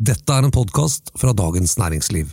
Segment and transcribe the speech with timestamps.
[0.00, 2.30] Dette er en podkast fra Dagens Næringsliv.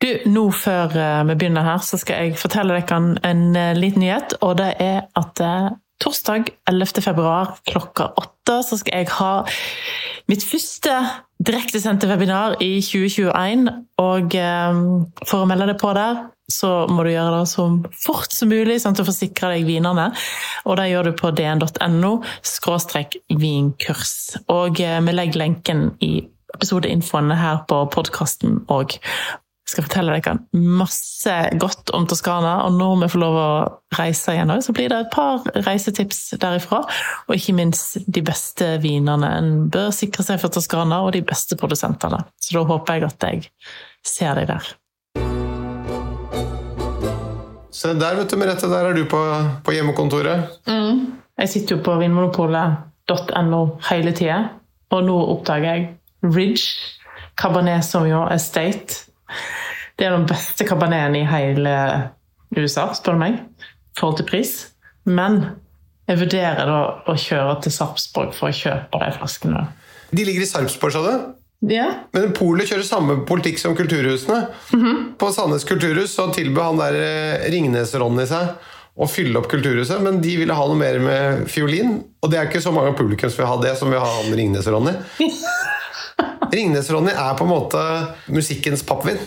[0.00, 3.74] Du, nå før eh, vi begynner her, så skal jeg fortelle dere en, en eh,
[3.76, 4.38] liten nyhet.
[4.40, 5.66] Og det er at eh,
[6.00, 7.02] torsdag 11.
[7.04, 9.32] februar klokka åtte så skal jeg ha
[10.32, 10.94] mitt første
[11.44, 13.66] direktesendte webinar i 2021.
[14.00, 14.36] Og
[15.26, 17.66] for å melde deg på der, så må du gjøre det så
[18.00, 20.06] fort som mulig, sånn at du får sikre deg vinene.
[20.64, 24.16] Og det gjør du på dn.no skråstrek vinkurs.
[24.54, 26.14] Og vi legger lenken i
[26.56, 28.96] episodeinfoen her på podkasten òg.
[29.66, 30.36] Jeg skal fortelle dere
[30.78, 33.48] masse godt om Toskana, og når vi får lov å
[33.98, 36.84] reise igjen òg, så blir det et par reisetips derifra.
[37.26, 39.32] Og ikke minst de beste vinene.
[39.40, 42.22] En bør sikre seg for Toskana og de beste produsentene.
[42.38, 43.50] Så da håper jeg at jeg
[44.06, 44.70] ser deg der.
[47.74, 48.70] Se der, vet du, Merete.
[48.70, 49.18] Der er du på,
[49.66, 50.62] på hjemmekontoret.
[51.36, 54.38] Jeg sitter jo på vinmonopolet.no hele tida,
[54.94, 55.88] og nå oppdager jeg
[56.24, 56.72] Ridge
[57.36, 59.04] Cabernet Sauvignon Estate.
[59.96, 61.76] Det er den beste caberneten i hele
[62.56, 64.52] USA, spør du meg, i forhold til pris.
[65.08, 65.42] Men
[66.06, 69.66] jeg vurderer da å kjøre til Sarpsborg for å kjøpe de flaskene.
[70.12, 71.32] De ligger i Sarpsborg, sa du?
[71.66, 74.42] Ja, Men Polet kjører samme politikk som kulturhusene.
[75.18, 78.52] På Sandnes kulturhus så tilbød han der eh, Ringnes-Ronny seg
[78.96, 81.98] å fylle opp kulturhuset, men de ville ha noe mer med fiolin.
[82.24, 84.12] Og det er ikke så mange av publikum som vil ha det, som vil ha
[84.20, 84.94] han Ringnes-Ronny.
[86.56, 87.82] Ringnes-Ronny er på en måte
[88.32, 89.18] musikkens pappvin.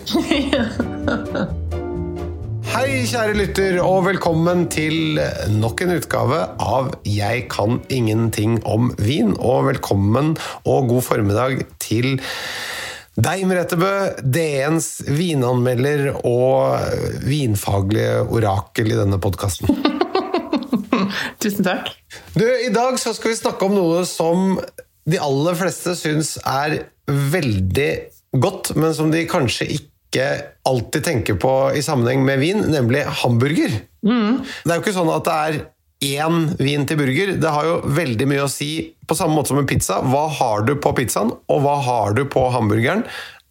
[2.69, 5.19] Hei, kjære lytter, og velkommen til
[5.51, 9.33] nok en utgave av Jeg kan ingenting om vin.
[9.35, 12.17] Og velkommen og god formiddag til
[13.19, 13.91] deg, Merete Bø,
[14.23, 16.79] DNs vinanmelder og
[17.25, 19.67] vinfaglige orakel i denne podkasten.
[21.41, 21.91] tusen takk.
[22.37, 24.55] Du, I dag så skal vi snakke om noe som
[25.09, 27.91] de aller fleste syns er veldig
[28.39, 30.27] godt, men som de kanskje ikke
[30.67, 33.81] alltid tenker på i sammenheng med vin, nemlig hamburger.
[34.63, 35.59] Det er jo ikke sånn at det er
[36.19, 37.33] én vin til burger.
[37.41, 39.99] Det har jo veldig mye å si, på samme måte som en pizza.
[40.05, 43.05] Hva har du på pizzaen, og hva har du på hamburgeren?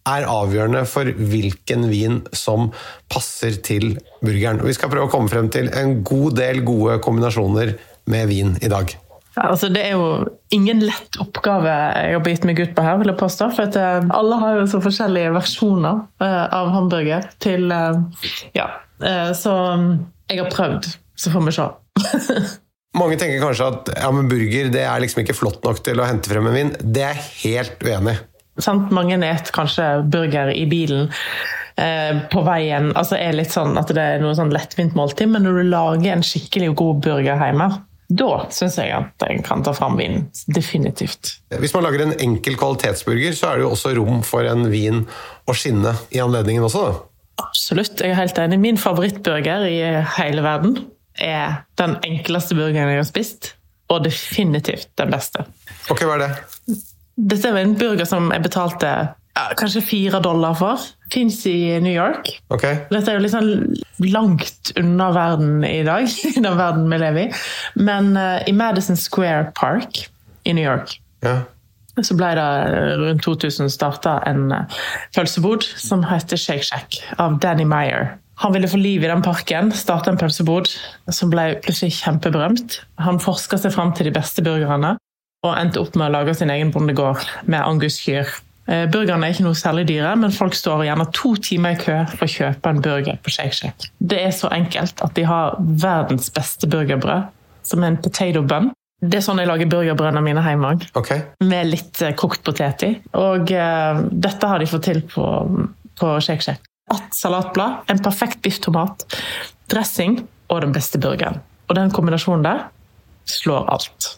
[0.08, 2.70] er avgjørende for hvilken vin som
[3.12, 4.62] passer til burgeren.
[4.64, 7.74] Vi skal prøve å komme frem til en god del gode kombinasjoner
[8.08, 8.94] med vin i dag.
[9.38, 13.12] Altså det er jo ingen lett oppgave jeg har begitt meg ut på her, vil
[13.12, 13.50] jeg påstå.
[13.56, 18.70] For at eh, alle har jo så forskjellige versjoner eh, av hamburger til eh, Ja.
[18.98, 19.90] Så mm,
[20.26, 21.66] jeg har prøvd, så får vi se.
[22.98, 26.08] Mange tenker kanskje at ja, men burger det er liksom ikke flott nok til å
[26.08, 26.72] hente frem en vin.
[26.82, 28.24] Det er jeg helt uenig i.
[28.58, 28.90] Sant?
[28.90, 31.12] Mange spiser kanskje burger i bilen
[32.32, 32.88] på veien.
[32.98, 36.16] altså er litt sånn at det er noe sånn lettvint måltid, men når du lager
[36.16, 37.68] en skikkelig god burger hjemme,
[38.08, 40.28] da syns jeg at jeg kan ta fram vinen.
[40.48, 41.34] Definitivt.
[41.60, 45.02] Hvis man lager en enkel kvalitetsburger, så er det jo også rom for en vin
[45.48, 46.86] å skinne i anledningen også.
[46.86, 47.04] da.
[47.44, 48.58] Absolutt, jeg er helt enig.
[48.62, 49.78] Min favorittburger i
[50.16, 50.78] hele verden
[51.20, 53.52] er den enkleste burgeren jeg har spist,
[53.92, 55.44] og definitivt den beste.
[55.92, 56.78] Ok, hva er det?
[57.18, 58.90] Dette er en burger som jeg betalte
[59.58, 60.82] kanskje fire dollar for.
[61.12, 62.30] Fins i New York.
[62.52, 62.82] Okay.
[62.90, 67.26] Dette er jo litt sånn langt unna verden i dag, i den verden vi lever
[67.26, 67.28] i.
[67.80, 70.04] Men uh, i Madison Square Park
[70.48, 71.40] i New York ja.
[72.00, 74.78] så ble det eh, rundt 2000 starta en eh,
[75.16, 78.14] pølsebod som heter Shake Shack, av Danny Meyer.
[78.38, 80.70] Han ville få liv i den parken, starte en pølsebod
[81.10, 82.78] som ble plutselig kjempeberømt.
[83.02, 84.94] Han forska seg fram til de beste burgerne,
[85.46, 88.30] og endte opp med å lage sin egen bondegård med anguskyr.
[88.68, 91.94] Eh, Burgerne er ikke noe særlig dyre, men folk står gjerne to timer i kø
[92.12, 93.88] for å kjøpe en burger på Shake Shack.
[93.98, 97.30] Det er så enkelt at de har verdens beste burgerbrød,
[97.64, 98.70] som er en potato bun.
[99.00, 101.22] Det er sånn jeg lager burgerbrødene mine hjemme òg Okay.
[101.46, 102.90] med litt eh, kokt potet i.
[103.14, 105.26] Og uh, dette har de fått til på,
[106.00, 106.64] på Shake Shack.
[106.92, 109.04] Ett salatblad, en perfekt bifftomat,
[109.70, 111.40] dressing og den beste burgeren.
[111.68, 112.66] Og den kombinasjonen der
[113.28, 114.14] slår alt.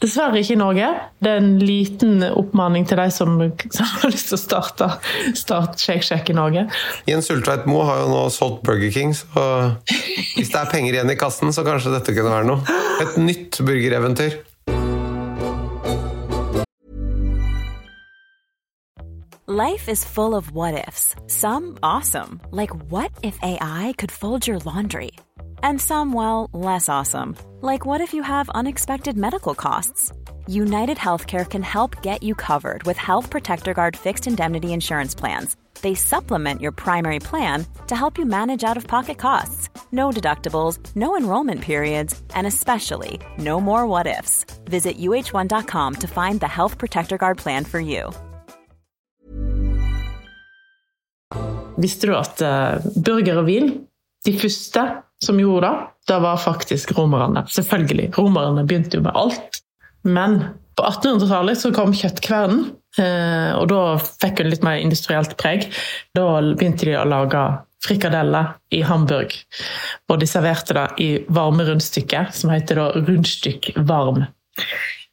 [0.00, 0.86] Dessverre ikke i Norge.
[1.20, 3.34] Det er en liten oppmaning til de som,
[3.68, 4.88] som har lyst til å starte
[5.36, 6.64] start Shake Shack i Norge.
[7.08, 9.44] Jens Ulltveit Moe har jo nå solgt Burger King, så
[10.38, 12.78] hvis det er penger igjen i kassen, så kanskje dette kunne være noe.
[13.04, 14.40] Et nytt burgereventyr.
[19.50, 21.16] Life is full of what ifs.
[21.26, 25.10] Some awesome, like what if AI could fold your laundry?
[25.62, 30.12] And some, well, less awesome, like what if you have unexpected medical costs?
[30.46, 35.56] United Healthcare can help get you covered with Health Protector Guard fixed indemnity insurance plans.
[35.82, 39.68] They supplement your primary plan to help you manage out of pocket costs.
[39.92, 44.44] No deductibles, no enrollment periods, and especially no more what ifs.
[44.64, 48.12] Visit uh1.com to find the Health Protector Guard plan for you.
[51.80, 53.70] Visste du at eh, burger og vin,
[54.26, 54.82] de første
[55.24, 57.44] som gjorde det, det var faktisk romerne.
[57.48, 58.10] Selvfølgelig.
[58.18, 59.60] Romerne begynte jo med alt.
[60.02, 60.40] Men
[60.78, 65.68] på 1800-tallet så kom kjøttkvernen, eh, og da fikk hun litt mer industrielt preg.
[66.16, 67.42] Da begynte de å lage
[67.84, 69.34] frikadeller i Hamburg.
[70.10, 74.24] Og de serverte det i varme rundstykker, som heter da rundstykk varm.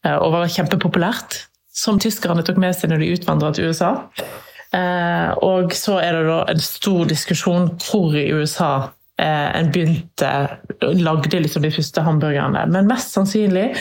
[0.06, 1.44] Eh, og var kjempepopulært,
[1.78, 3.94] som tyskerne tok med seg når de utvandra til USA.
[4.76, 8.90] Eh, og så er det da en stor diskusjon hvor i USA
[9.26, 10.32] en begynte
[10.82, 12.68] lagde liksom de første hamburgerne.
[12.74, 13.72] Men mest sannsynlig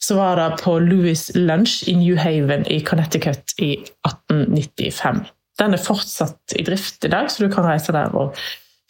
[0.00, 3.74] så var det på Louis Lunch i New Haven i Connecticut i
[4.08, 5.22] 1895.
[5.60, 8.38] Den er fortsatt i drift i dag, så du kan reise der og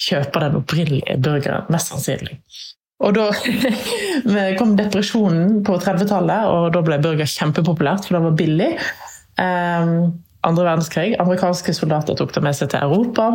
[0.01, 1.67] kjøpe den opprinnelige burgeren.
[1.73, 2.39] Mest sannsynlig.
[3.01, 3.31] Og da
[4.61, 8.71] kom depresjonen på 30-tallet, og da ble burger kjempepopulært, for det var billig.
[9.41, 11.15] Um, andre verdenskrig.
[11.21, 13.29] Amerikanske soldater tok det med seg til Europa.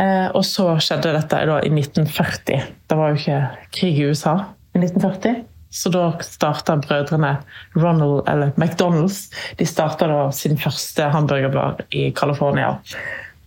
[0.00, 2.70] Eh, og så skjedde dette da, i 1940.
[2.90, 3.40] Det var jo ikke
[3.76, 4.36] krig i USA
[4.74, 5.44] i 1940.
[5.74, 7.36] Så da starta brødrene
[7.74, 9.26] Ronald, eller McDonald's
[9.58, 12.76] de starta da sin første hamburgerbar i California.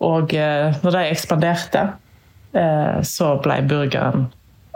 [0.04, 1.86] Og eh, når de ekspanderte,
[2.56, 4.28] eh, så ble burgeren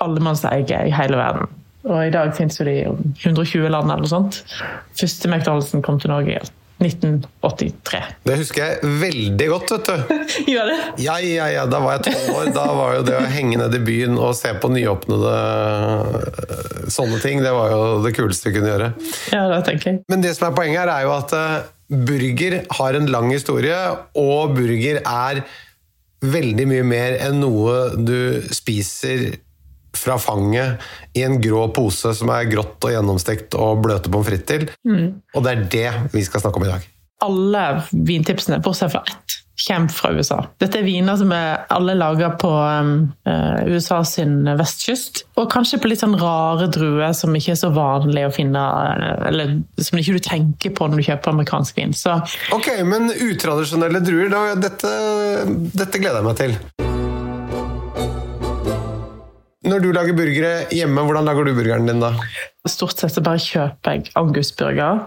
[0.02, 1.52] allemannseie i hele verden.
[1.88, 2.88] Og i dag finnes jo de i
[3.26, 4.42] 120 land eller noe sånt.
[4.98, 6.40] Første McDonald'sen kom til Norge i
[6.82, 8.00] 1983.
[8.28, 10.14] Det husker jeg veldig godt, vet du.
[10.54, 10.78] Gjør det?
[11.04, 12.52] Ja, ja, ja, da var jeg tolv år.
[12.56, 17.20] Da var jo det å henge ned i byen og se på nyåpnede øh, sånne
[17.24, 18.90] ting, det var jo det kuleste vi kunne gjøre.
[19.34, 20.02] Ja, det tenker jeg.
[20.12, 21.70] Men det som er poenget her, er jo at øh,
[22.12, 23.78] burger har en lang historie,
[24.18, 25.46] og burger er
[26.22, 29.32] veldig mye mer enn noe du spiser
[29.98, 30.82] fra fanget
[31.18, 34.68] i en grå pose som er grått og gjennomstekt og bløte pommes frites til.
[34.88, 35.22] Mm.
[35.36, 36.90] Og det er det vi skal snakke om i dag.
[37.22, 40.40] Alle vintipsene, bortsett fra ett, kommer fra USA.
[40.58, 42.94] Dette er viner som er alle lager på um,
[43.30, 45.26] uh, USA sin vestkyst.
[45.38, 49.28] Og kanskje på litt sånn rare druer som ikke er så vanlig å finne, uh,
[49.30, 51.94] eller som ikke du tenker på når du kjøper amerikansk vin.
[51.94, 52.18] Så.
[52.58, 54.96] Ok, men utradisjonelle druer, da, dette,
[55.76, 56.91] dette gleder jeg meg til.
[59.72, 62.12] Når du lager burgere hjemme, hvordan lager du burgeren din da?
[62.68, 65.06] Stort sett så bare kjøper jeg angusburger.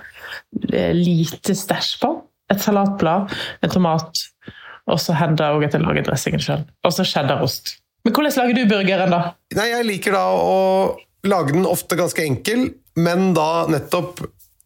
[0.97, 2.13] Lite stæsj på.
[2.53, 3.33] Et salatblad,
[3.65, 4.21] en tomat,
[4.89, 6.63] og så hender det at jeg lager dressingen sjøl.
[6.85, 7.75] Og så cheddarost.
[8.05, 9.21] Men hvordan lager du burgeren, da?
[9.57, 10.57] Nei, Jeg liker da å
[11.29, 12.67] lage den ofte ganske enkel,
[13.01, 14.23] men da nettopp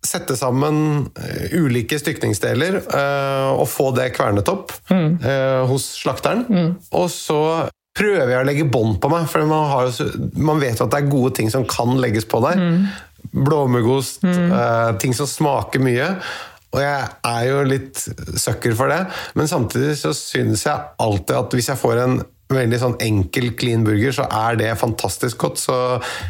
[0.06, 5.10] sette sammen uh, ulike stykningsdeler uh, og få det kvernet opp mm.
[5.22, 6.44] uh, hos slakteren.
[6.46, 6.70] Mm.
[6.98, 7.40] Og så
[7.98, 9.90] prøver jeg å legge bånd på meg, for man, har,
[10.38, 12.60] man, vet at det er gode ting som kan legges på der.
[12.62, 12.86] Mm.
[13.34, 14.52] Blåmuggost, mm.
[14.54, 16.12] uh, ting som smaker mye.
[16.68, 18.02] Og jeg er jo litt
[18.36, 19.00] sucker for det,
[19.38, 22.18] men samtidig så syns jeg alltid at hvis jeg får en
[22.52, 25.60] veldig sånn enkel, clean burger, så er det fantastisk godt.
[25.60, 25.74] Så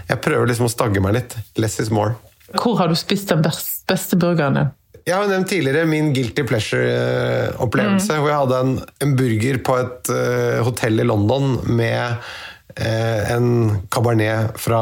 [0.08, 1.36] jeg prøver liksom å stagge meg litt.
[1.58, 2.16] Less is more.
[2.54, 4.70] Hvor har du spist den beste burgeren?
[5.08, 8.12] Jeg har nevnt tidligere min guilty pleasure-opplevelse.
[8.12, 8.20] Mm.
[8.20, 8.72] Hvor jeg hadde en,
[9.04, 12.18] en burger på et uh, hotell i London med
[12.76, 14.80] uh, en cabarnet fra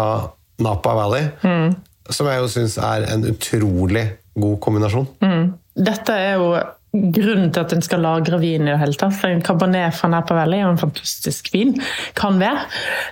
[0.66, 1.28] Napa Valley.
[1.46, 1.76] Mm.
[2.10, 5.06] Som jeg jo syns er en utrolig god kombinasjon.
[5.22, 5.52] Mm.
[5.86, 6.50] Dette er jo
[6.96, 9.14] grunnen til at en skal lagre vin i det hele tatt.
[9.14, 11.76] For en cabernet fra Napa Valley er jo en fantastisk vin.
[12.18, 12.66] Kan være.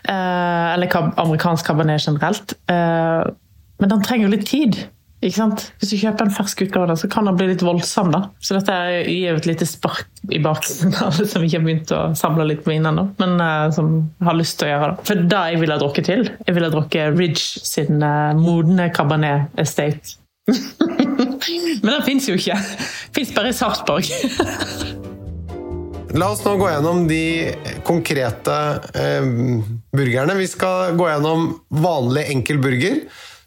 [0.09, 2.59] Uh, eller amerikansk cabernet generelt.
[2.65, 4.83] men den trenger jo litt tid.
[5.25, 5.63] Ikke sant?
[5.81, 8.11] Hvis du kjøper en fersk utgave, så kan den bli litt voldsom.
[8.13, 8.27] da.
[8.45, 8.75] Så dette
[9.09, 12.65] gir et lite spark i baksiden av alle som ikke har begynt å samle litt
[12.65, 15.07] på vin ennå, men uh, som har lyst til å gjøre det.
[15.09, 18.91] For det jeg ville ha drukket til, jeg ville ha drukket Ridge sin uh, modne
[18.93, 20.19] Cabernet Estate.
[21.85, 22.61] men den fins jo ikke.
[23.17, 24.13] Fins bare i Sarpsborg.
[26.15, 27.25] La oss nå gå gjennom de
[27.83, 28.57] konkrete
[28.95, 29.25] eh,
[29.91, 30.37] burgerne.
[30.39, 33.01] Vi skal gå gjennom vanlig enkel burger.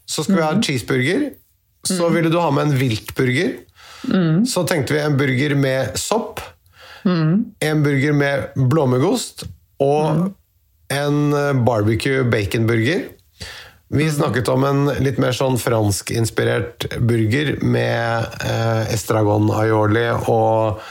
[0.07, 0.63] Så skal vi ha mhm.
[0.65, 1.29] cheeseburger.
[1.87, 2.13] Så mm.
[2.15, 3.55] ville du ha med en viltburger.
[4.07, 4.45] Mm.
[4.45, 6.41] Så tenkte vi en burger med sopp.
[7.07, 7.45] Mm.
[7.59, 9.45] En burger med blåmuggost.
[9.83, 10.25] Og mm.
[10.97, 13.05] en eh, barbecue baconburger.
[13.89, 14.15] Vi mm.
[14.15, 20.81] snakket om en litt mer sånn franskinspirert burger med eh, estragon aioli og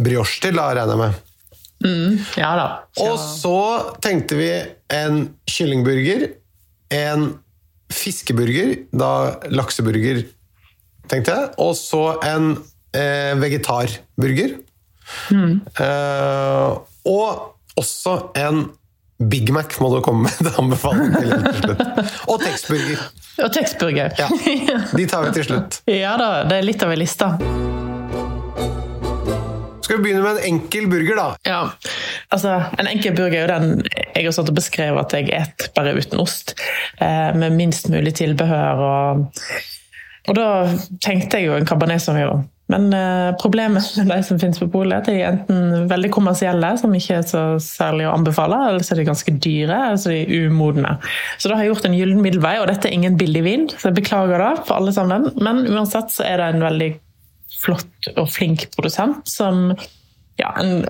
[0.00, 1.26] brioche til, da, regner jeg med.
[1.80, 2.66] Mm, ja da.
[2.96, 3.10] Ja.
[3.10, 3.60] Og så
[4.04, 4.50] tenkte vi
[4.92, 6.26] en kyllingburger,
[6.92, 7.30] en
[7.90, 9.12] fiskeburger, da
[9.50, 10.24] lakseburger,
[11.10, 11.52] tenkte jeg.
[11.62, 12.52] Og så en
[12.96, 14.58] eh, vegetarburger.
[15.34, 15.56] Mm.
[15.80, 16.76] Eh,
[17.10, 18.68] og også en
[19.30, 21.82] Big Mac må du komme med det anbefaling til til slutt.
[22.32, 23.02] Og tekstburger.
[23.44, 24.16] Og tekstburger.
[24.16, 24.28] Ja,
[24.98, 25.82] de tar vi til slutt.
[25.90, 27.34] Ja da, det er litt av ei liste.
[29.90, 31.24] Skal vi begynne med en enkel burger, da?
[31.42, 31.60] Ja,
[32.30, 35.64] altså En enkel burger er jo den jeg har satt og beskrevet at jeg et
[35.74, 36.52] bare uten ost.
[37.02, 38.84] Eh, med minst mulig tilbehør.
[38.86, 39.50] Og,
[40.30, 40.46] og da
[41.02, 42.46] tenkte jeg jo en cabernet sauvignon.
[42.70, 47.18] Men eh, problemet med de som finnes på polet, er enten veldig kommersielle, som ikke
[47.18, 50.44] er så særlig å anbefale, eller så er de ganske dyre, eller så er de
[50.46, 51.00] umodne.
[51.34, 53.90] Så da har jeg gjort en gyllen middelvei, og dette er ingen billig vin, så
[53.90, 55.32] jeg beklager det for alle sammen.
[55.42, 56.92] Men uansett så er det en veldig
[57.60, 59.72] flott og flink produsent som
[60.40, 60.84] ja, en,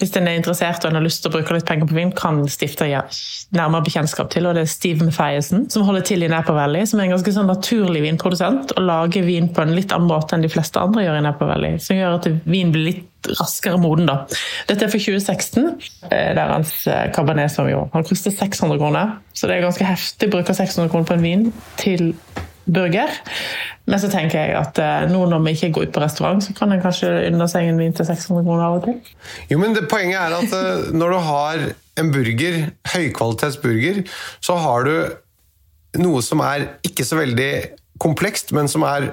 [0.00, 2.12] hvis en er interessert og en har lyst til å bruke litt penger på vin,
[2.16, 3.02] kan stifte ja,
[3.56, 4.48] nærmere bekjentskap til.
[4.48, 7.34] og Det er Steve Mathiasen, som holder til i Napa Valley, som er en ganske
[7.34, 11.04] sånn naturlig vinprodusent og lager vin på en litt annen måte enn de fleste andre
[11.04, 11.78] gjør i Napa Valley.
[11.84, 14.08] Som gjør at vin blir litt raskere moden.
[14.08, 14.22] da.
[14.70, 15.68] Dette er for 2016.
[16.08, 17.90] Eh, det er hans eh, Cabernet Sauvignon.
[17.92, 21.26] Han koster 600 kroner, så det er ganske heftig å bruke 600 kroner på en
[21.26, 21.50] vin
[21.80, 22.12] til
[22.68, 23.12] burger.
[23.88, 26.54] Men så tenker jeg at eh, nå når vi ikke går ut på restaurant, så
[26.56, 28.98] kan en kanskje unne seg en vin til 600 kroner av og til.
[29.52, 31.64] Jo, men det, Poenget er at eh, når du har
[31.98, 32.60] en burger,
[32.92, 34.04] høykvalitetsburger,
[34.44, 34.94] så har du
[35.98, 37.52] noe som er ikke så veldig
[37.98, 39.08] komplekst, men som er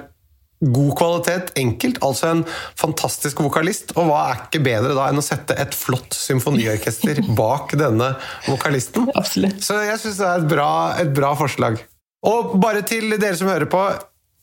[0.60, 1.98] god kvalitet, enkelt.
[2.04, 2.44] Altså en
[2.78, 3.92] fantastisk vokalist.
[3.96, 8.14] Og hva er ikke bedre da enn å sette et flott symfoniorkester bak denne
[8.46, 9.10] vokalisten?
[9.16, 9.64] Absolutt.
[9.64, 10.70] Så jeg syns det er et bra,
[11.02, 11.82] et bra forslag.
[12.22, 13.82] Og bare til dere som hører på,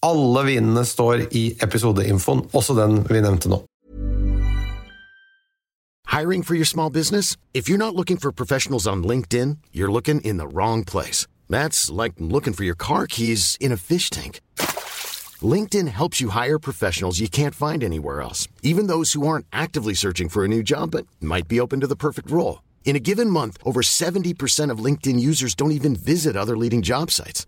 [0.04, 3.64] alle vinene står i episodeinfoen, også den vi nevnte nå.
[6.14, 7.38] Hiring for your small business?
[7.54, 11.26] If you're not looking for professionals on LinkedIn, you're looking in the wrong place.
[11.50, 14.40] That's like looking for your car keys in a fish tank.
[15.42, 19.96] LinkedIn helps you hire professionals you can't find anywhere else, even those who aren't actively
[19.96, 22.62] searching for a new job but might be open to the perfect role.
[22.86, 27.10] In a given month, over 70% of LinkedIn users don't even visit other leading job
[27.10, 27.48] sites.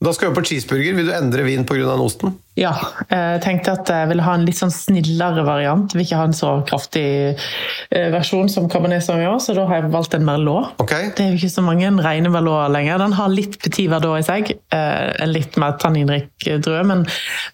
[0.00, 0.94] Da skal vi på cheeseburger.
[0.96, 1.92] Vil du endre vin pga.
[2.00, 2.38] osten?
[2.60, 2.74] Ja,
[3.08, 5.94] jeg tenkte at jeg ville ha en litt sånn snillere variant.
[5.96, 9.92] Vil ikke ha en så kraftig eh, versjon som Cabernet Sauvignon, så da har jeg
[9.94, 10.74] valgt en Merlot.
[10.84, 11.08] Okay.
[11.16, 13.00] Det er jo ikke så mange rene Merlot lenger.
[13.00, 14.52] Den har litt petit verdot i seg.
[14.76, 16.28] eh, En litt mer tanninrik
[16.60, 17.06] drø, men,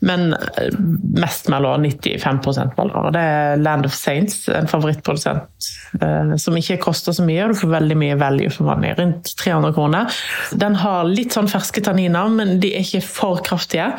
[0.02, 0.74] men eh,
[1.22, 1.86] mest Merlot.
[1.86, 3.12] 95 Merlot.
[3.14, 5.70] Det er Land of Saints, en favorittprodusent,
[6.02, 8.96] eh, som ikke koster så mye, og du får veldig mye value for vanlig.
[8.98, 10.18] Rundt 300 kroner.
[10.58, 13.92] Den har litt sånn ferske tanniner, men de er ikke for kraftige.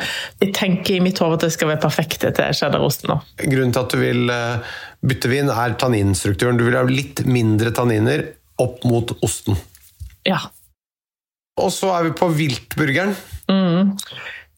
[0.44, 3.14] Jeg tenker i mitt hode at det skal være perfekte til cheddarosten.
[3.40, 4.76] Grunnen til at du vil eh,
[5.06, 6.58] bytte vin, er tanninstrukturen.
[6.58, 8.26] Du vil ha litt mindre tanniner
[8.58, 9.58] opp mot osten.
[10.26, 10.40] Ja,
[11.58, 13.14] Og så er vi på viltburgeren.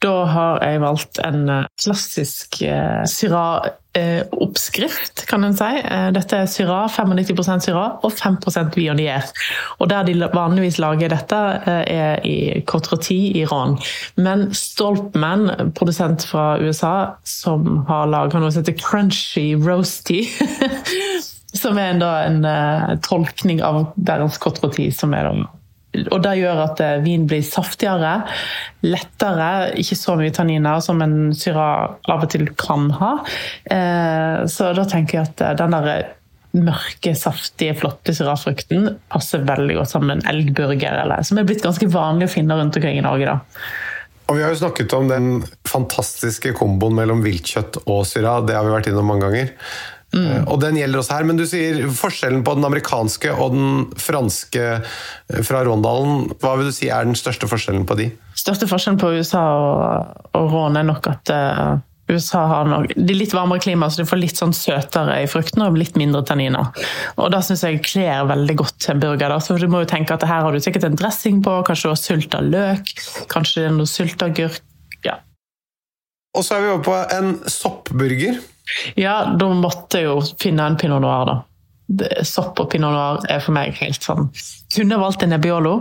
[0.00, 5.76] Da har jeg valgt en eh, klassisk eh, Syrah-oppskrift, kan en si.
[5.76, 9.28] Eh, Dette er Syrah, 95% Syrah og 5% Vionier.
[9.76, 11.36] Og der de vanligvis lager dette,
[11.68, 13.76] eh, er i Cotroti i Iran.
[14.16, 20.24] Men Stolpman, produsent fra USA, som har laga noe som heter Crunchy Roasty
[21.60, 25.32] Som er en, da, en eh, tolkning av deres Cotroti, som er da
[25.90, 28.20] og det gjør at eh, vin blir saftigere,
[28.86, 29.48] lettere,
[29.80, 31.66] ikke så mye tanniner som en syra
[32.06, 33.12] av og til kan ha.
[33.66, 36.08] Eh, Så da tenker jeg at eh, den der
[36.50, 41.62] mørke, saftige, flotte syrafrukten passer veldig godt sammen med en elgburger, eller, som er blitt
[41.62, 43.36] ganske vanlig å finne rundt omkring i Norge.
[43.36, 43.86] da.
[44.30, 45.30] Og vi har jo snakket om den
[45.66, 48.38] fantastiske komboen mellom viltkjøtt og syra.
[48.46, 49.54] Det har vi vært innom mange ganger.
[50.16, 53.84] Eh, Og den gjelder også her, men du sier forskjellen på den amerikanske og den
[54.00, 56.32] franske eh, fra Råndalen.
[56.42, 58.10] Hva vil du si er den største forskjellen på de?
[58.38, 61.78] Største forskjellen på USA og, og Rån er nok at uh,
[62.10, 65.28] USA har nok Det er litt varmere klima, så du får litt sånn søtere i
[65.30, 66.72] fruktene og litt mindre tanniner.
[67.20, 69.28] Og da syns jeg kler veldig godt en burger.
[69.30, 71.86] da, så du må jo tenke at her har du sikkert en dressing på, kanskje
[71.86, 72.94] du har sylta løk,
[73.30, 74.62] kanskje det er noe sylteagurk.
[75.06, 75.20] Ja.
[76.34, 78.40] Og så er vi over på en soppburger.
[78.98, 81.38] Ja, da måtte jeg jo finne en pinot noir, da.
[82.26, 84.28] Sopp og pinot noir er for meg helt sånn
[84.70, 85.72] Kunne valgt en Nebbiolo.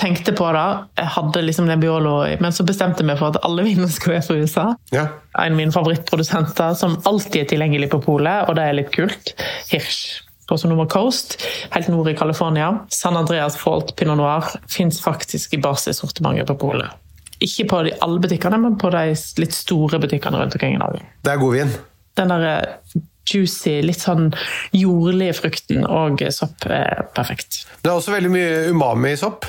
[0.00, 0.64] Tenkte på det.
[0.96, 4.36] Jeg hadde liksom Nebbiolo, men så bestemte meg for at alle vinene skulle være fra
[4.40, 4.64] USA.
[4.94, 5.04] Ja.
[5.36, 9.34] En av mine favorittprodusenter som alltid er tilgjengelig på polet, og det er litt kult.
[9.68, 11.36] Hirsch på Sonoma Coast,
[11.70, 12.72] helt nord i California.
[12.88, 16.98] San Andreas Fault Pinot Noir fins faktisk i basissortimentet på polet.
[17.42, 19.06] Ikke på de, alle butikkene, men på de
[19.42, 21.04] litt store butikkene rundt omkring i Norge.
[21.24, 21.72] Det er god vin.
[22.18, 23.00] Den der eh,
[23.32, 24.30] juicy, litt sånn
[24.76, 27.64] jordlige frukten og sopp er perfekt.
[27.80, 29.46] Det er også veldig mye umami i sopp.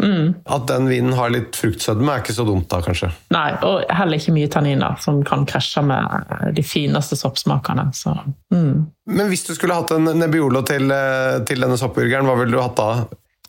[0.00, 0.30] Mm.
[0.48, 3.10] At den vinen har litt fruktsødme, er ikke så dumt da, kanskje.
[3.34, 7.90] Nei, og heller ikke mye tanniner, som kan krasje med de fineste soppsmakene.
[7.92, 8.14] Så,
[8.54, 8.86] mm.
[9.12, 12.62] Men hvis du skulle hatt en Nebbiolo til, eh, til denne soppburgeren, hva ville du
[12.62, 12.92] hatt da?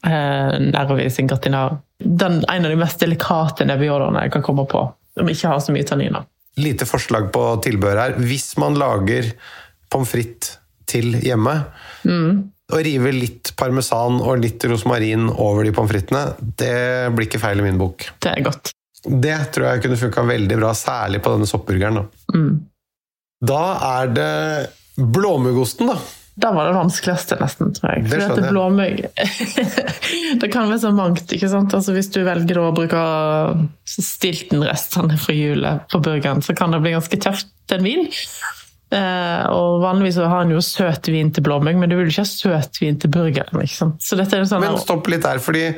[0.06, 1.78] eh, Nervi sin gratinar.
[1.98, 4.84] Den, en av de mest delikate nebbiolene jeg kan komme på,
[5.18, 6.26] som ikke har så mye tanniner.
[6.58, 8.16] Lite forslag på tilbehør her.
[8.20, 9.32] Hvis man lager
[9.92, 10.58] pommes frites
[10.92, 11.54] til hjemme,
[12.72, 17.60] og river litt parmesan og litt rosmarin over de pommes fritesene, det blir ikke feil
[17.60, 18.10] i min bok.
[18.20, 18.72] Det er godt.
[19.08, 21.96] Det tror jeg kunne funka veldig bra, særlig på denne soppburgeren.
[22.02, 22.66] Da, Mm.
[23.42, 23.62] da
[24.02, 25.96] er det blåmuggosten, da.
[26.34, 28.06] Det var det vanskeligste, nesten, tror jeg.
[28.08, 29.02] Det dette blåmugg
[30.42, 31.76] Det kan være så mangt, ikke sant?
[31.76, 33.02] Altså, hvis du velger å bruke
[33.92, 38.08] stiltenrestene fra julet på burgeren, så kan det bli ganske tøft, en vin.
[38.92, 42.26] Eh, og vanligvis har en jo søt vin til blåmugg, men du vil jo ikke
[42.26, 43.64] ha søt vin til burgeren.
[43.64, 44.04] ikke sant?
[44.04, 45.70] Sånn Men stopp litt der, fordi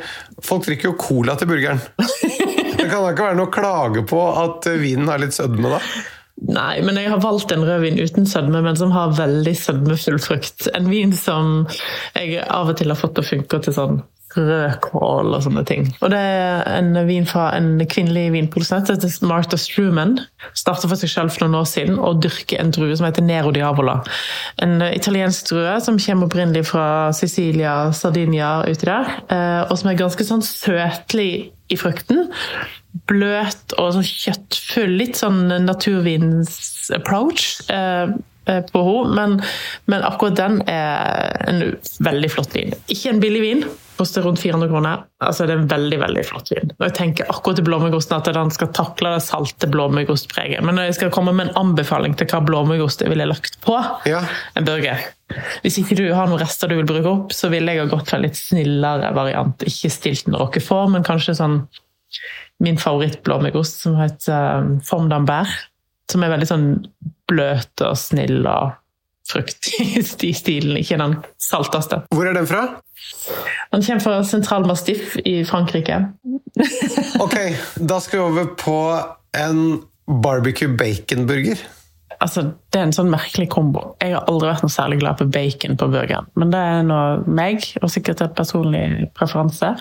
[0.42, 1.82] folk drikker jo cola til burgeren.
[2.74, 5.80] Det kan da ikke være noe å klage på at vinen har litt sødme, da?
[6.44, 10.68] Nei, men jeg har valgt en rødvin uten sødme, men som har veldig sødmefull frukt.
[10.76, 11.62] En vin som
[12.18, 14.02] jeg av og til har fått til å funke til sånn
[14.36, 15.88] rødkål og sånne ting.
[16.02, 20.18] Og det er en vin fra en kvinnelig vinprodusent, heter Martha Struman.
[20.58, 23.54] Startet for seg selv for noen år siden og dyrker en drue som heter Nero
[23.56, 24.00] Diavola.
[24.64, 30.00] En italiensk drue som kommer opprinnelig fra Sicilia, Sardinia, uti der, eh, og som er
[30.00, 32.28] ganske sånn søtlig i frukten
[33.10, 34.98] bløt og sånn kjøttfull.
[35.00, 38.14] Litt sånn naturvins approach eh,
[38.46, 39.14] på henne.
[39.16, 39.38] Men,
[39.92, 41.64] men akkurat den er en
[42.04, 42.76] veldig flott vin.
[42.92, 43.66] Ikke en billig vin.
[43.94, 45.04] Koster rundt 400 kroner.
[45.22, 46.72] Altså Det er en veldig veldig flott vin.
[46.80, 50.64] Og jeg tenker akkurat til blåmuggosten at den skal takle det salte blåmuggostpreget.
[50.66, 53.78] Men når jeg skal komme med en anbefaling til hva blåmuggost jeg ville lagt på
[54.10, 54.24] Ja.
[54.58, 55.06] en burger
[55.64, 58.10] Hvis ikke du har noen rester du vil bruke opp, så ville jeg ha gått
[58.10, 59.62] for en litt snillere variant.
[59.62, 61.62] Ikke stilt Stilton Roquefort, men kanskje sånn
[62.64, 65.28] min favorittblåmuggost som heter um.
[66.12, 66.68] Som er veldig sånn
[67.34, 68.78] bløt og snill og
[69.28, 69.70] frukt
[70.24, 72.04] i stilen, ikke den salteste.
[72.14, 72.66] Hvor er den fra?
[73.74, 76.04] Den kommer fra Central Mastiff i Frankrike.
[77.24, 77.36] Ok,
[77.82, 78.76] da skal vi over på
[79.38, 79.80] en
[80.22, 81.62] barbecue bacon-burger.
[82.22, 83.84] Altså, Det er en sånn merkelig kombo.
[84.02, 86.30] Jeg har aldri vært noe særlig glad på bacon på burgeren.
[86.40, 88.84] Men det er nå meg, og sikkert en personlig
[89.18, 89.74] preferanse.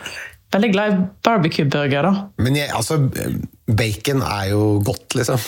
[0.53, 2.27] Veldig glad i barbecue-burger, da.
[2.45, 2.99] Men jeg, altså,
[3.73, 5.41] bacon er jo godt, liksom.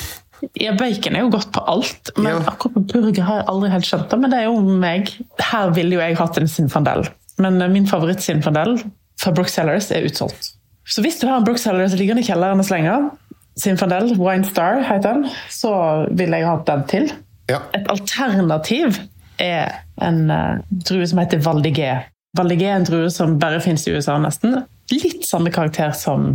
[0.61, 2.38] Ja, Bacon er jo godt på alt, men Ja.
[2.50, 4.18] akkurat på burger har jeg aldri helt skjønt det.
[4.20, 5.11] Men det er jo meg.
[5.40, 7.09] Her ville jo jeg hatt en Sinfandel.
[7.38, 8.78] Men eh, min favoritt-Sinfandel
[9.20, 10.52] fra Brooksellers er utsolgt.
[10.87, 13.11] Så hvis du har en Brooksellers liggende i kjelleren og slenger,
[13.57, 15.72] Sinfandel, Wine Star heter den, så
[16.11, 17.12] ville jeg hatt den til.
[17.50, 17.61] Ja.
[17.76, 18.98] Et alternativ
[19.38, 21.92] er en uh, drue som heter Valdigé.
[22.37, 24.64] Valdigé er en drue som bare finnes i USA, nesten.
[24.90, 26.35] Litt samme karakter som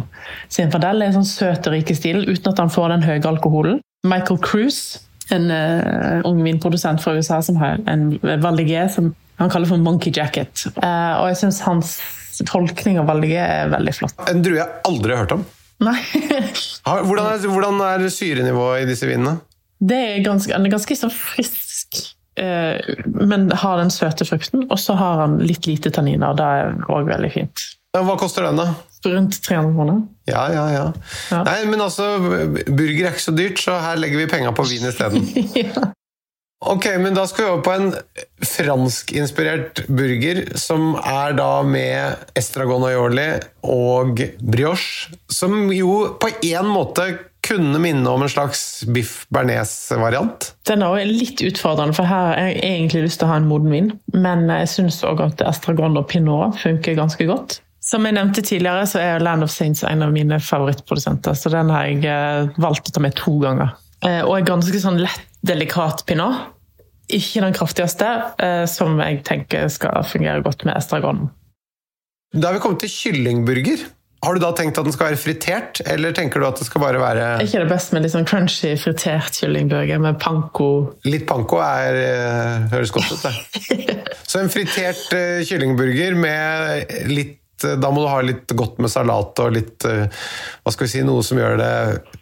[0.49, 1.01] Sinfandel.
[1.03, 3.81] Er en sånn søt og rik stil, uten at han får den høye alkoholen.
[4.07, 9.69] Michael Cruise, en uh, ung vinprodusent fra USA, som har en Valdigé som han kaller
[9.69, 10.65] for Monkey Jacket.
[10.79, 11.97] Uh, og jeg syns hans
[12.47, 14.15] tolkning av Valdigé er veldig flott.
[14.31, 15.45] En drue jeg aldri har hørt om.
[15.83, 15.97] Nei.
[17.07, 19.37] Hvordan er, hvordan er syrenivået i disse vinene?
[19.79, 22.01] Det er ganske, han er ganske så frisk,
[22.39, 24.65] uh, men har den søte frukten.
[24.67, 26.31] Og så har han litt lite tanniner.
[26.31, 27.67] og Det er òg veldig fint.
[27.97, 28.73] Ja, Hva koster den, da?
[29.09, 30.01] Rundt 300 kroner.
[30.29, 30.83] Ja, ja, ja.
[31.31, 31.39] Ja.
[31.47, 34.85] Nei, men altså, burger er ikke så dyrt, så her legger vi penga på vin
[34.91, 35.25] isteden.
[35.57, 35.87] ja.
[36.69, 37.93] Ok, men da skal vi over på en
[38.43, 43.29] franskinspirert burger, som er da med estragon aioli
[43.63, 47.07] og brioche, som jo på en måte
[47.47, 50.51] kunne minne om en slags biff bearnés-variant.
[50.67, 53.47] Den er også litt utfordrende, for her har jeg egentlig lyst til å ha en
[53.49, 53.89] moden vin.
[54.13, 57.61] Men jeg syns òg at estragon og pinot funker ganske godt.
[57.79, 61.71] Som jeg nevnte tidligere, så er Land of Saints en av mine favorittprodusenter, så den
[61.71, 63.71] har jeg eh, valgt å ta med to ganger.
[64.03, 66.49] Eh, og er ganske sånn lett, delikat pinot.
[67.09, 68.09] Ikke den kraftigste,
[68.43, 71.29] eh, som jeg tenker skal fungere godt med estragon.
[72.35, 73.87] Da har vi kommet til kyllingburger.
[74.19, 76.83] Har du da tenkt at den skal være fritert, eller tenker du at det skal
[76.83, 80.69] bare være Er ikke det best med litt sånn crunchy, fritert kyllingburger med panko?
[81.07, 82.01] Litt panko er,
[82.75, 84.03] høres godt ut, det.
[84.29, 85.07] Så en fritert
[85.47, 90.05] kyllingburger med litt Da må du ha litt godt med salat og litt eh,
[90.63, 91.73] Hva skal vi si, noe som gjør det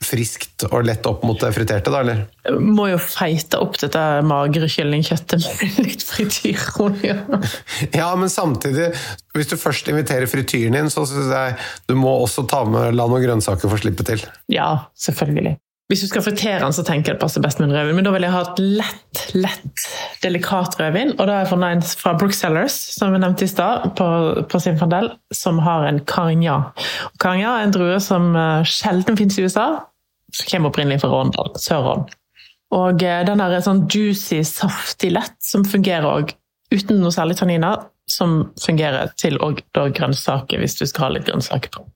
[0.03, 2.23] friskt og lett opp mot det friterte, da, eller?
[2.57, 7.17] Må jo feite opp dette magre kyllingkjøttet med litt frityrolje.
[7.97, 8.89] Ja, men samtidig,
[9.35, 11.55] hvis du først inviterer frityren din, så syns jeg
[11.89, 14.23] du må også ta med la noen grønnsaker for å slippe til.
[14.51, 15.57] Ja, selvfølgelig.
[15.87, 17.95] Hvis du skal fritere den, så tenker jeg det passer best med en rødvin.
[17.95, 19.83] Men da vil jeg ha et lett, lett,
[20.19, 21.13] delikat rødvin.
[21.15, 24.07] Og da har jeg en fra Brooksellers, som vi nevnte i stad, på,
[24.51, 26.73] på Sinfandel, som har en Carignan.
[27.07, 29.67] Og Carignan er en drue som eh, sjelden finnes i USA.
[30.35, 32.03] Som kommer opprinnelig fra Råndal, Sør-Rån.
[32.75, 36.35] Og eh, den er sånn juicy, saftig lett, som fungerer òg
[36.75, 37.87] uten noe særlig tanniner.
[38.11, 41.87] Som fungerer til og grønnsaker, hvis du skal ha litt grønnsaker på.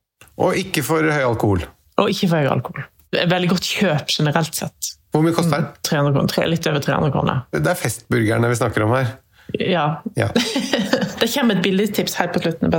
[0.44, 1.68] Og ikke for høy alkohol.
[2.00, 2.88] Og ikke for høy alkohol.
[3.12, 4.94] Det er Veldig godt kjøp generelt sett.
[5.12, 5.68] Hvor mye koster den?
[5.84, 7.44] 300 kroner, litt over 300 kroner.
[7.52, 9.12] Det er festburgerne vi snakker om her.
[9.60, 9.86] Ja.
[10.16, 10.30] Ja.
[11.22, 12.72] Det kommer et billigtips helt på slutten.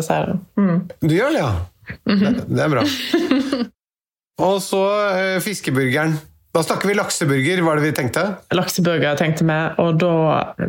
[0.58, 0.78] Mm.
[1.04, 1.52] Du gjør det, ja?
[2.08, 2.82] det, det er bra.
[4.48, 4.80] Og så
[5.12, 6.16] eh, fiskeburgeren.
[6.52, 8.24] Da snakker vi lakseburger, var det vi tenkte?
[8.52, 10.16] Lakseburger tenkte vi, og da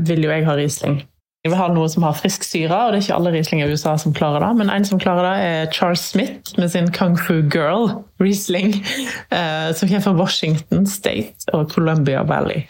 [0.08, 1.02] vil jo jeg ha Riesling.
[1.43, 3.65] Jeg vil ha noe som har frisk syre, og det er ikke alle Riesling i
[3.67, 4.51] USA som klarer det.
[4.62, 7.89] Men en som klarer det, er Charles Smith med sin Kung Fu Girl
[8.23, 8.77] Riesling,
[9.36, 12.63] eh, som kommer fra Washington State og Columbia Valley.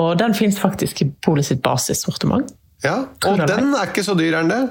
[0.00, 2.48] Og den fins faktisk i Polet sitt basissortiment.
[2.80, 4.62] Ja, Og den er ikke så dyr, er den det?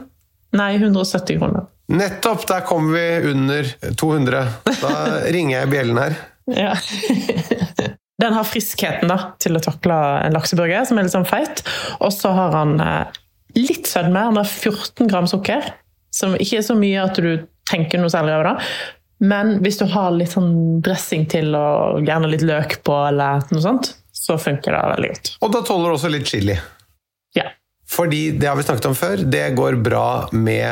[0.57, 1.67] Nei, 170 kroner.
[1.93, 2.47] Nettopp!
[2.49, 3.69] Der kommer vi under
[4.01, 4.41] 200.
[4.81, 4.95] Da
[5.35, 6.17] ringer jeg bjellen her.
[6.57, 6.73] Ja.
[8.17, 9.93] Den har friskheten da, til å takle
[10.25, 11.61] en lakseburger, som er litt sånn feit.
[12.01, 13.19] Og så har han eh,
[13.55, 14.27] litt sødme.
[14.29, 15.71] Han har 14 gram sukker,
[16.13, 18.69] som ikke er så mye at du tenker noe særlig over det.
[19.27, 23.63] Men hvis du har litt sånn dressing til og gjerne litt løk på, eller noe
[23.63, 25.31] sånt, så funker det veldig godt.
[25.45, 26.57] Og da tåler du også litt chili.
[27.37, 27.47] Ja.
[27.89, 30.67] Fordi det har vi snakket om før, det går bra med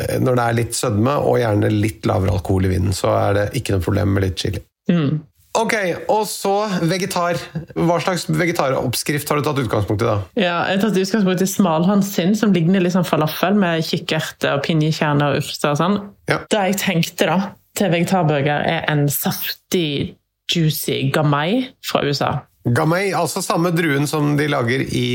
[0.00, 2.96] eh, når det er litt sødme og gjerne litt lavere alkohol i vinen.
[2.96, 4.62] Så er det ikke noe problem med litt chili.
[4.90, 5.20] Mm.
[5.56, 5.74] Ok,
[6.12, 7.38] og så vegetar.
[7.76, 10.16] Hva slags vegetaroppskrift har du tatt utgangspunkt i da?
[10.36, 14.66] Ja, jeg har tatt utgangspunkt i smalhansin, som ligner litt sånn falafel med kikkerter og
[14.66, 15.98] pinjekjerner og urter og sånn.
[16.28, 16.42] Ja.
[16.52, 17.38] Det jeg tenkte da,
[17.78, 20.16] til vegetarburger, er en saftig,
[20.52, 22.32] juicy gamay fra USA.
[22.76, 25.06] Gamay, altså samme druen som de lager i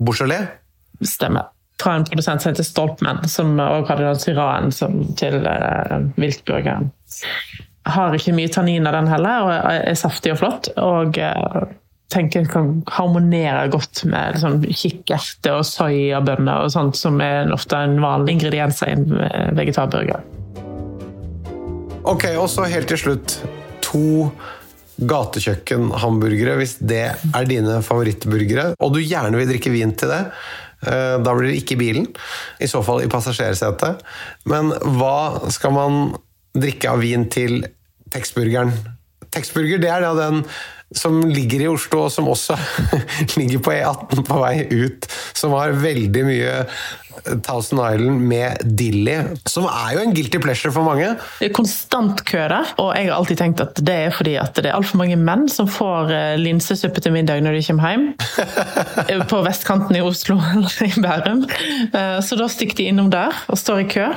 [0.00, 0.48] Beaujolais.
[1.04, 1.50] Stemmer.
[1.80, 6.90] Fra en produsent som heter Stolpman, som også hadde den syraen som til uh, viltburgeren.
[7.88, 10.68] Har ikke mye tanniner den heller, og er saftig og flott.
[10.76, 11.62] Og uh,
[12.10, 18.00] tenker kan harmonere godt med liksom, kikkerte og soyabønner og sånt, som er ofte en
[18.02, 20.24] vanlig ingrediens i en eh, vegetarburger.
[22.10, 23.36] Ok, og så helt til slutt
[23.84, 24.30] to
[25.00, 30.24] gatekjøkken-hamburgere, hvis det er dine favorittburgere, og du gjerne vil drikke vin til det.
[30.90, 32.10] eh, Da blir det ikke i bilen,
[32.60, 34.02] i så fall i passasjersetet.
[34.50, 36.02] Men hva skal man
[36.56, 37.62] drikke av vin til
[38.10, 38.72] Texburgeren?
[39.30, 40.44] Texburger det er da den
[40.90, 42.56] som ligger i Oslo, og som også
[43.38, 45.06] ligger på E18 på vei ut,
[45.38, 46.54] som har veldig mye
[47.44, 49.14] Thousand Island med Dilly,
[49.46, 51.12] som er jo en guilty pleasure for mange.
[51.38, 54.56] Det er konstant kø der, og jeg har alltid tenkt at det er fordi at
[54.58, 58.08] det er altfor mange menn som får eh, linsesuppe til middag når de kommer hjem.
[59.10, 61.44] Eh, På vestkanten i Oslo eller i Bærum.
[61.92, 64.08] Eh, Så da stikker de innom der og står i kø.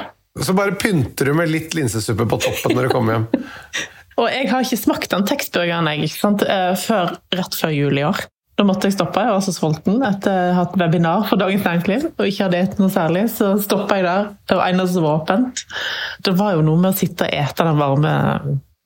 [0.41, 3.27] Så bare pynter du med litt linsesuppe på toppen når du kommer hjem.
[4.21, 6.43] Og jeg har ikke smakt den tekstburgeren jeg, ikke sant?
[6.45, 8.25] eh, før, rett før jul i år.
[8.53, 11.63] Da måtte jeg stoppe, jeg var så sulten etter å ha hatt webinar for Dagens
[11.65, 13.23] Næringsliv og ikke hadde spist noe særlig.
[13.33, 14.27] Så stoppa jeg der.
[14.49, 15.63] Det var eneste som var åpent.
[16.27, 18.13] Det var jo noe med å sitte og ete den varme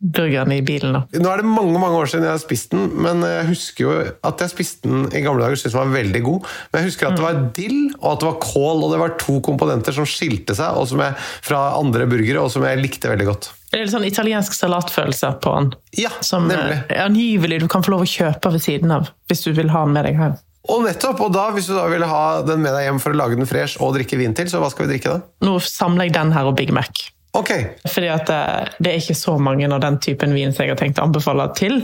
[0.01, 0.93] burgeren i bilen.
[0.93, 1.01] da.
[1.17, 3.93] Nå er det mange mange år siden jeg har spist den, men jeg husker jo
[4.29, 5.57] at jeg spiste den i gamle dager.
[5.57, 6.49] Synes den var veldig god.
[6.71, 9.15] Men jeg husker at det var dill og at det var kål, og det var
[9.23, 13.09] to komponenter som skilte seg og som jeg, fra andre burgere, og som jeg likte
[13.09, 13.49] veldig godt.
[13.71, 15.71] Det er litt sånn italiensk salatfølelse på den.
[15.99, 16.77] Ja, Som nemlig.
[16.89, 19.83] eh, angivelig du kan få lov å kjøpe ved siden av, hvis du vil ha
[19.83, 20.37] den med deg hjem.
[20.67, 23.17] Og nettopp, og da, hvis du da vil ha den med deg hjem for å
[23.17, 25.21] lage den fresh og drikke vin til, så hva skal vi drikke da?
[25.47, 27.05] Nå samler jeg den her og Big Mac.
[27.37, 27.51] Ok,
[27.85, 28.41] Fordi at det,
[28.81, 31.47] det er ikke så mange av den typen vin som jeg har tenkt å anbefale
[31.57, 31.83] til,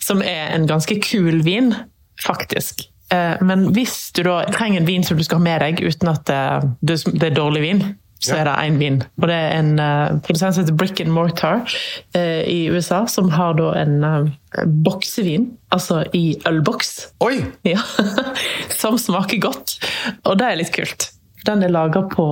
[0.00, 1.74] som er en ganske kul vin,
[2.24, 2.86] faktisk.
[3.12, 6.08] Eh, Men hvis du da trenger en vin som du skal ha med deg uten
[6.14, 6.24] at
[6.80, 7.84] det, det er dårlig vin,
[8.24, 9.00] så er det én vin.
[9.20, 11.64] Og det er en uh, produsent som heter Brick and Mortar
[12.16, 16.94] uh, i USA, som har da en uh, boksevin, altså i ølboks.
[17.24, 17.36] Oi!
[17.74, 17.80] Ja,
[18.72, 19.76] som smaker godt.
[20.28, 21.10] Og det er litt kult.
[21.44, 22.24] Den er laga på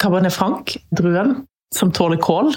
[0.00, 1.42] Cabernet Franc, druen,
[1.74, 2.54] som tåler kål,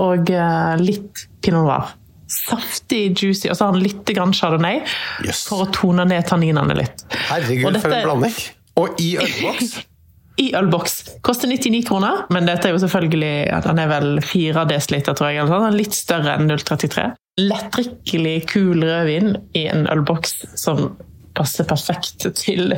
[0.00, 1.94] og eh, litt pinot noir.
[2.34, 4.80] Saftig, juicy, og så har han litt grann chardonnay
[5.26, 5.44] yes.
[5.50, 7.04] for å tone ned tanninene litt.
[7.28, 8.38] Herregud, Og for en blanding!
[8.80, 9.74] Og i ølboks!
[10.44, 10.94] I ølboks.
[11.22, 15.28] Koster 99 kroner, men dette er jo selvfølgelig ja, Den er vel 4 dl, tror
[15.30, 15.38] jeg.
[15.38, 15.76] eller sånn.
[15.78, 17.04] Litt større enn 033.
[17.38, 20.88] Lettdrikkelig, kul rødvin i en ølboks som
[21.36, 22.72] passer perfekt til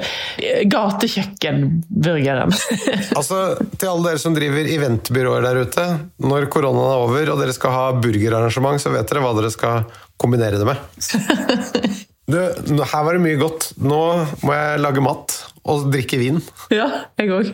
[0.72, 2.52] gatekjøkkenburgeren.
[3.16, 3.38] Altså,
[3.78, 5.84] Til alle dere som driver eventbyråer der ute,
[6.22, 9.86] når koronaen er over og dere skal ha burgerarrangement, så vet dere hva dere skal
[10.20, 10.76] kombinere det med.
[12.26, 13.68] Du, her var det mye godt.
[13.78, 14.00] Nå
[14.42, 16.40] må jeg lage mat og drikke vin.
[16.74, 16.88] ja,
[17.22, 17.52] jeg òg.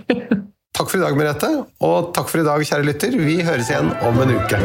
[0.73, 1.51] Takk for i dag, Merete.
[1.85, 3.19] Og takk for i dag, kjære lytter.
[3.21, 4.63] Vi høres igjen om en uke.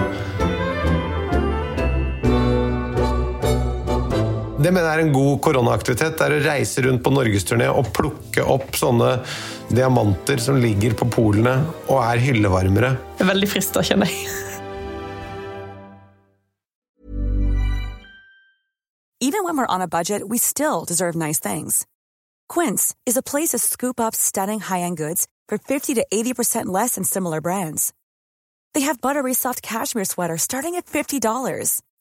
[4.57, 6.15] Det mener jeg er en god koronaaktivitet.
[6.17, 9.11] Det er å reise rundt på norgesturné og plukke opp sånne
[9.69, 12.95] diamanter som ligger på polene og er hyllevarmere.
[13.21, 14.25] Veldig frista, kjenner jeg.
[19.21, 21.85] Even when we're on a budget, we still deserve nice things.
[22.49, 26.95] Quince is a place to scoop up stunning high-end goods for 50 to 80% less
[26.95, 27.93] than similar brands.
[28.73, 31.81] They have buttery soft cashmere sweaters starting at $50,